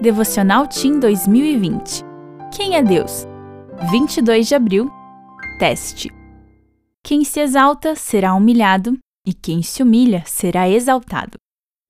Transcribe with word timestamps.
Devocional 0.00 0.68
Team 0.68 1.00
2020. 1.00 2.04
Quem 2.54 2.76
é 2.76 2.82
Deus? 2.82 3.24
22 3.90 4.46
de 4.46 4.54
abril. 4.54 4.90
Teste. 5.58 6.10
Quem 7.02 7.24
se 7.24 7.40
exalta 7.40 7.96
será 7.96 8.34
humilhado, 8.34 8.98
e 9.26 9.32
quem 9.32 9.62
se 9.62 9.82
humilha 9.82 10.22
será 10.26 10.68
exaltado. 10.68 11.38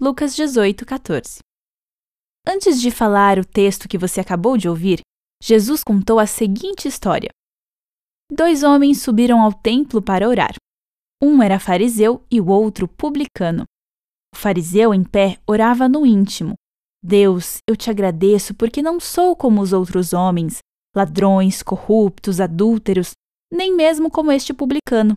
Lucas 0.00 0.36
18, 0.36 0.86
14. 0.86 1.40
Antes 2.46 2.80
de 2.80 2.92
falar 2.92 3.40
o 3.40 3.44
texto 3.44 3.88
que 3.88 3.98
você 3.98 4.20
acabou 4.20 4.56
de 4.56 4.68
ouvir, 4.68 5.00
Jesus 5.42 5.82
contou 5.82 6.20
a 6.20 6.26
seguinte 6.26 6.86
história. 6.86 7.30
Dois 8.32 8.62
homens 8.62 9.02
subiram 9.02 9.42
ao 9.42 9.52
templo 9.52 10.00
para 10.00 10.28
orar. 10.28 10.54
Um 11.20 11.42
era 11.42 11.58
fariseu 11.58 12.24
e 12.30 12.40
o 12.40 12.50
outro 12.50 12.86
publicano. 12.86 13.64
O 14.32 14.38
fariseu, 14.38 14.94
em 14.94 15.02
pé, 15.02 15.38
orava 15.44 15.88
no 15.88 16.06
íntimo. 16.06 16.54
Deus, 17.06 17.58
eu 17.68 17.76
te 17.76 17.88
agradeço 17.88 18.52
porque 18.52 18.82
não 18.82 18.98
sou 18.98 19.36
como 19.36 19.62
os 19.62 19.72
outros 19.72 20.12
homens, 20.12 20.58
ladrões, 20.92 21.62
corruptos, 21.62 22.40
adúlteros, 22.40 23.12
nem 23.52 23.72
mesmo 23.72 24.10
como 24.10 24.32
este 24.32 24.52
publicano. 24.52 25.14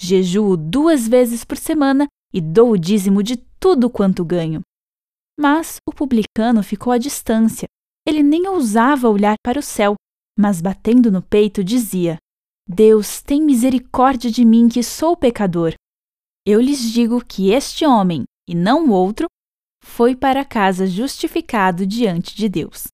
Jejuo 0.00 0.56
duas 0.56 1.06
vezes 1.06 1.44
por 1.44 1.58
semana 1.58 2.06
e 2.32 2.40
dou 2.40 2.70
o 2.70 2.78
dízimo 2.78 3.22
de 3.22 3.36
tudo 3.60 3.90
quanto 3.90 4.24
ganho. 4.24 4.62
Mas 5.38 5.76
o 5.86 5.92
publicano 5.92 6.62
ficou 6.62 6.90
à 6.90 6.96
distância. 6.96 7.66
Ele 8.08 8.22
nem 8.22 8.48
ousava 8.48 9.10
olhar 9.10 9.36
para 9.44 9.58
o 9.58 9.62
céu, 9.62 9.94
mas 10.38 10.62
batendo 10.62 11.12
no 11.12 11.20
peito 11.20 11.62
dizia: 11.62 12.16
Deus, 12.66 13.20
tem 13.20 13.42
misericórdia 13.42 14.30
de 14.30 14.42
mim 14.42 14.70
que 14.70 14.82
sou 14.82 15.14
pecador. 15.14 15.74
Eu 16.46 16.62
lhes 16.62 16.80
digo 16.80 17.22
que 17.22 17.50
este 17.50 17.84
homem, 17.84 18.24
e 18.48 18.54
não 18.54 18.86
o 18.86 18.90
outro, 18.90 19.26
foi 19.86 20.14
para 20.14 20.44
casa 20.44 20.86
justificado 20.86 21.86
diante 21.86 22.36
de 22.36 22.50
Deus. 22.50 22.88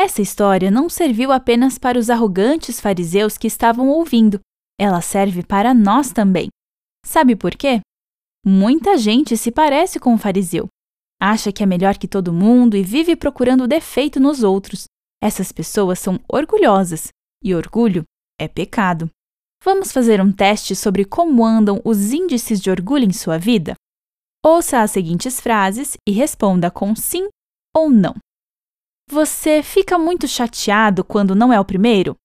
Essa 0.00 0.20
história 0.20 0.70
não 0.70 0.88
serviu 0.88 1.30
apenas 1.30 1.78
para 1.78 1.98
os 1.98 2.10
arrogantes 2.10 2.80
fariseus 2.80 3.38
que 3.38 3.46
estavam 3.46 3.88
ouvindo, 3.88 4.40
ela 4.80 5.00
serve 5.00 5.44
para 5.44 5.72
nós 5.72 6.10
também. 6.10 6.48
Sabe 7.04 7.36
por 7.36 7.54
quê? 7.54 7.80
Muita 8.44 8.96
gente 8.96 9.36
se 9.36 9.52
parece 9.52 10.00
com 10.00 10.14
o 10.14 10.18
fariseu. 10.18 10.66
Acha 11.20 11.52
que 11.52 11.62
é 11.62 11.66
melhor 11.66 11.96
que 11.96 12.08
todo 12.08 12.32
mundo 12.32 12.76
e 12.76 12.82
vive 12.82 13.14
procurando 13.14 13.68
defeito 13.68 14.18
nos 14.18 14.42
outros. 14.42 14.84
Essas 15.22 15.52
pessoas 15.52 15.98
são 15.98 16.18
orgulhosas 16.28 17.08
e 17.44 17.54
orgulho 17.54 18.02
é 18.40 18.48
pecado. 18.48 19.10
Vamos 19.62 19.92
fazer 19.92 20.20
um 20.20 20.32
teste 20.32 20.74
sobre 20.74 21.04
como 21.04 21.44
andam 21.44 21.80
os 21.84 22.12
índices 22.12 22.60
de 22.60 22.70
orgulho 22.70 23.04
em 23.04 23.12
sua 23.12 23.38
vida? 23.38 23.74
Ouça 24.44 24.82
as 24.82 24.92
seguintes 24.92 25.40
frases 25.40 25.96
e 26.06 26.12
responda 26.12 26.70
com 26.70 26.94
sim 26.94 27.28
ou 27.76 27.90
não. 27.90 28.14
Você 29.10 29.62
fica 29.62 29.98
muito 29.98 30.28
chateado 30.28 31.04
quando 31.04 31.34
não 31.34 31.52
é 31.52 31.58
o 31.58 31.64
primeiro? 31.64 32.16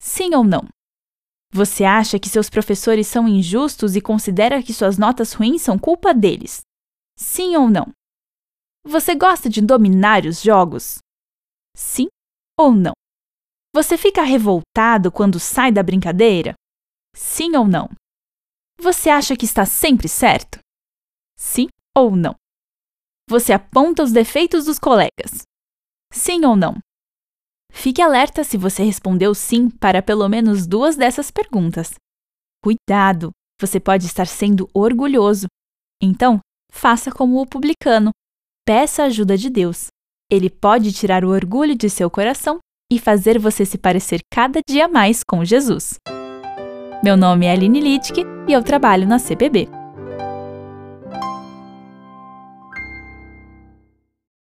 Sim 0.00 0.34
ou 0.34 0.44
não? 0.44 0.68
Você 1.52 1.84
acha 1.84 2.18
que 2.18 2.28
seus 2.28 2.48
professores 2.48 3.06
são 3.06 3.28
injustos 3.28 3.96
e 3.96 4.00
considera 4.00 4.62
que 4.62 4.72
suas 4.72 4.96
notas 4.96 5.32
ruins 5.32 5.62
são 5.62 5.78
culpa 5.78 6.14
deles? 6.14 6.60
Sim 7.18 7.56
ou 7.56 7.68
não? 7.68 7.92
Você 8.84 9.14
gosta 9.14 9.48
de 9.48 9.60
dominar 9.60 10.24
os 10.24 10.40
jogos? 10.40 10.98
Sim 11.76 12.06
ou 12.58 12.72
não? 12.72 12.92
Você 13.74 13.96
fica 13.96 14.22
revoltado 14.22 15.10
quando 15.10 15.40
sai 15.40 15.72
da 15.72 15.82
brincadeira? 15.82 16.54
Sim 17.14 17.56
ou 17.56 17.66
não? 17.66 17.88
Você 18.78 19.08
acha 19.10 19.36
que 19.36 19.44
está 19.44 19.64
sempre 19.64 20.08
certo? 20.08 20.58
Sim 21.36 21.68
ou 21.96 22.14
não? 22.14 22.34
Você 23.28 23.52
aponta 23.52 24.02
os 24.02 24.12
defeitos 24.12 24.64
dos 24.64 24.78
colegas? 24.78 25.42
Sim 26.12 26.44
ou 26.44 26.56
não? 26.56 26.78
Fique 27.72 28.02
alerta 28.02 28.44
se 28.44 28.56
você 28.56 28.82
respondeu 28.82 29.34
sim 29.34 29.70
para 29.70 30.02
pelo 30.02 30.28
menos 30.28 30.66
duas 30.66 30.96
dessas 30.96 31.30
perguntas. 31.30 31.94
Cuidado! 32.62 33.30
Você 33.60 33.80
pode 33.80 34.06
estar 34.06 34.26
sendo 34.26 34.68
orgulhoso. 34.74 35.46
Então, 36.02 36.38
faça 36.70 37.10
como 37.10 37.40
o 37.40 37.46
publicano. 37.46 38.10
Peça 38.66 39.02
a 39.02 39.06
ajuda 39.06 39.36
de 39.38 39.48
Deus. 39.48 39.86
Ele 40.30 40.50
pode 40.50 40.92
tirar 40.92 41.24
o 41.24 41.30
orgulho 41.30 41.74
de 41.74 41.88
seu 41.88 42.10
coração 42.10 42.58
e 42.92 42.98
fazer 42.98 43.38
você 43.38 43.64
se 43.64 43.78
parecer 43.78 44.20
cada 44.32 44.60
dia 44.68 44.86
mais 44.86 45.22
com 45.24 45.44
Jesus. 45.44 45.94
Meu 47.02 47.16
nome 47.16 47.46
é 47.46 47.52
Aline 47.52 47.80
Littke 47.80 48.22
e 48.48 48.52
eu 48.52 48.62
trabalho 48.62 49.06
na 49.06 49.18
CPB. 49.18 49.81